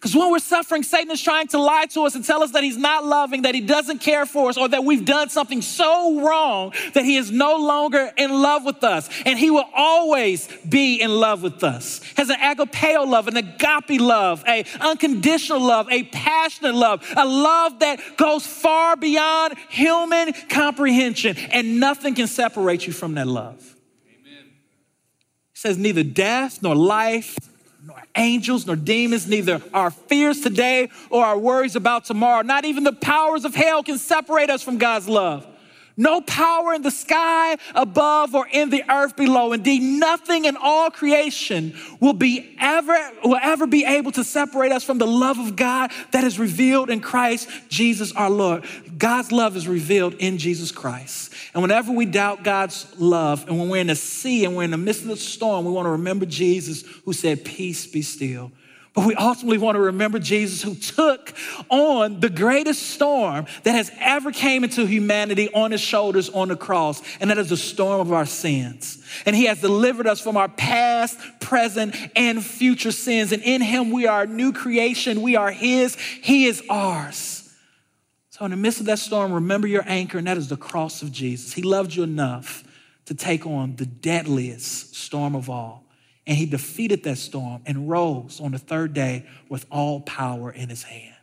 [0.01, 2.63] Because when we're suffering, Satan is trying to lie to us and tell us that
[2.63, 6.21] he's not loving, that he doesn't care for us, or that we've done something so
[6.21, 9.07] wrong that he is no longer in love with us.
[9.27, 12.01] And he will always be in love with us.
[12.17, 17.77] Has an agapeo love, an agape love, a unconditional love, a passionate love, a love
[17.81, 21.37] that goes far beyond human comprehension.
[21.37, 23.75] And nothing can separate you from that love.
[24.07, 24.45] Amen.
[25.51, 27.50] He says neither death nor life
[28.15, 32.41] angels, nor demons, neither our fears today or our worries about tomorrow.
[32.41, 35.45] Not even the powers of hell can separate us from God's love.
[35.97, 39.53] No power in the sky above or in the earth below.
[39.53, 44.83] Indeed, nothing in all creation will be ever will ever be able to separate us
[44.83, 48.65] from the love of God that is revealed in Christ Jesus our Lord.
[48.97, 51.33] God's love is revealed in Jesus Christ.
[51.53, 54.71] And whenever we doubt God's love, and when we're in the sea and we're in
[54.71, 58.51] the midst of the storm, we want to remember Jesus who said, Peace be still.
[58.93, 61.33] But we ultimately want to remember Jesus who took
[61.69, 66.57] on the greatest storm that has ever came into humanity on his shoulders on the
[66.57, 69.01] cross, and that is the storm of our sins.
[69.25, 73.31] And he has delivered us from our past, present, and future sins.
[73.31, 75.21] And in him we are a new creation.
[75.21, 77.49] We are his, he is ours.
[78.29, 81.01] So in the midst of that storm, remember your anchor, and that is the cross
[81.01, 81.53] of Jesus.
[81.53, 82.65] He loved you enough
[83.05, 85.85] to take on the deadliest storm of all
[86.27, 90.69] and he defeated that storm and rose on the third day with all power in
[90.69, 91.15] his hand.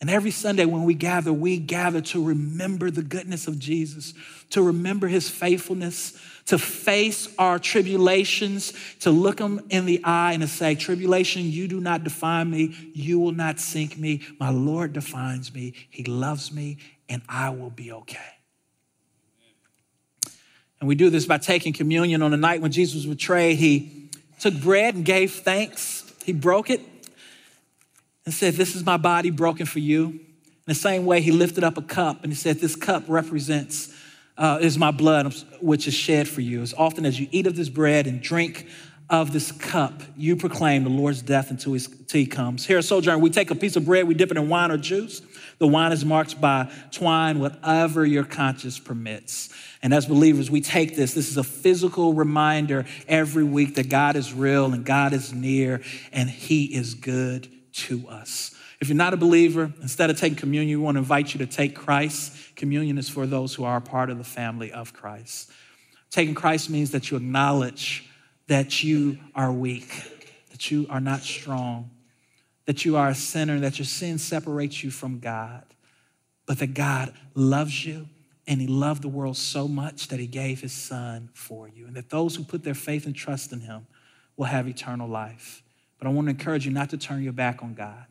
[0.00, 4.14] And every Sunday when we gather, we gather to remember the goodness of Jesus,
[4.48, 10.40] to remember his faithfulness, to face our tribulations, to look him in the eye and
[10.40, 12.74] to say, Tribulation, you do not define me.
[12.94, 14.22] You will not sink me.
[14.40, 15.74] My Lord defines me.
[15.90, 16.78] He loves me,
[17.10, 18.39] and I will be okay.
[20.80, 23.58] And we do this by taking communion on the night when Jesus was betrayed.
[23.58, 24.08] He
[24.38, 26.10] took bread and gave thanks.
[26.24, 26.80] He broke it
[28.24, 30.06] and said, This is my body broken for you.
[30.06, 33.94] In the same way, he lifted up a cup and he said, This cup represents,
[34.38, 36.62] uh, is my blood, which is shed for you.
[36.62, 38.66] As often as you eat of this bread and drink
[39.10, 42.64] of this cup, you proclaim the Lord's death until, His he comes.
[42.64, 44.78] Here at Sojourn, we take a piece of bread, we dip it in wine or
[44.78, 45.20] juice.
[45.58, 49.50] The wine is marked by twine, whatever your conscience permits.
[49.82, 51.12] And as believers, we take this.
[51.12, 55.82] This is a physical reminder every week that God is real and God is near
[56.12, 58.54] and He is good to us.
[58.80, 61.46] If you're not a believer, instead of taking communion, we want to invite you to
[61.46, 62.56] take Christ.
[62.56, 65.50] Communion is for those who are a part of the family of Christ.
[66.10, 68.09] Taking Christ means that you acknowledge
[68.50, 69.86] that you are weak,
[70.50, 71.88] that you are not strong,
[72.66, 75.62] that you are a sinner, that your sin separates you from God,
[76.46, 78.08] but that God loves you
[78.48, 81.94] and he loved the world so much that he gave his son for you, and
[81.94, 83.86] that those who put their faith and trust in him
[84.36, 85.62] will have eternal life.
[86.00, 88.06] But I want to encourage you not to turn your back on God,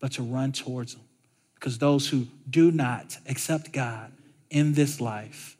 [0.00, 1.02] but to run towards him.
[1.54, 4.10] Because those who do not accept God
[4.50, 5.56] in this life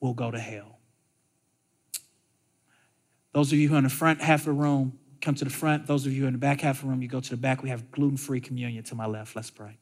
[0.00, 0.71] will go to hell.
[3.32, 5.50] Those of you who are in the front half of the room, come to the
[5.50, 5.86] front.
[5.86, 7.62] Those of you in the back half of the room, you go to the back.
[7.62, 9.34] We have gluten free communion to my left.
[9.34, 9.78] Let's pray.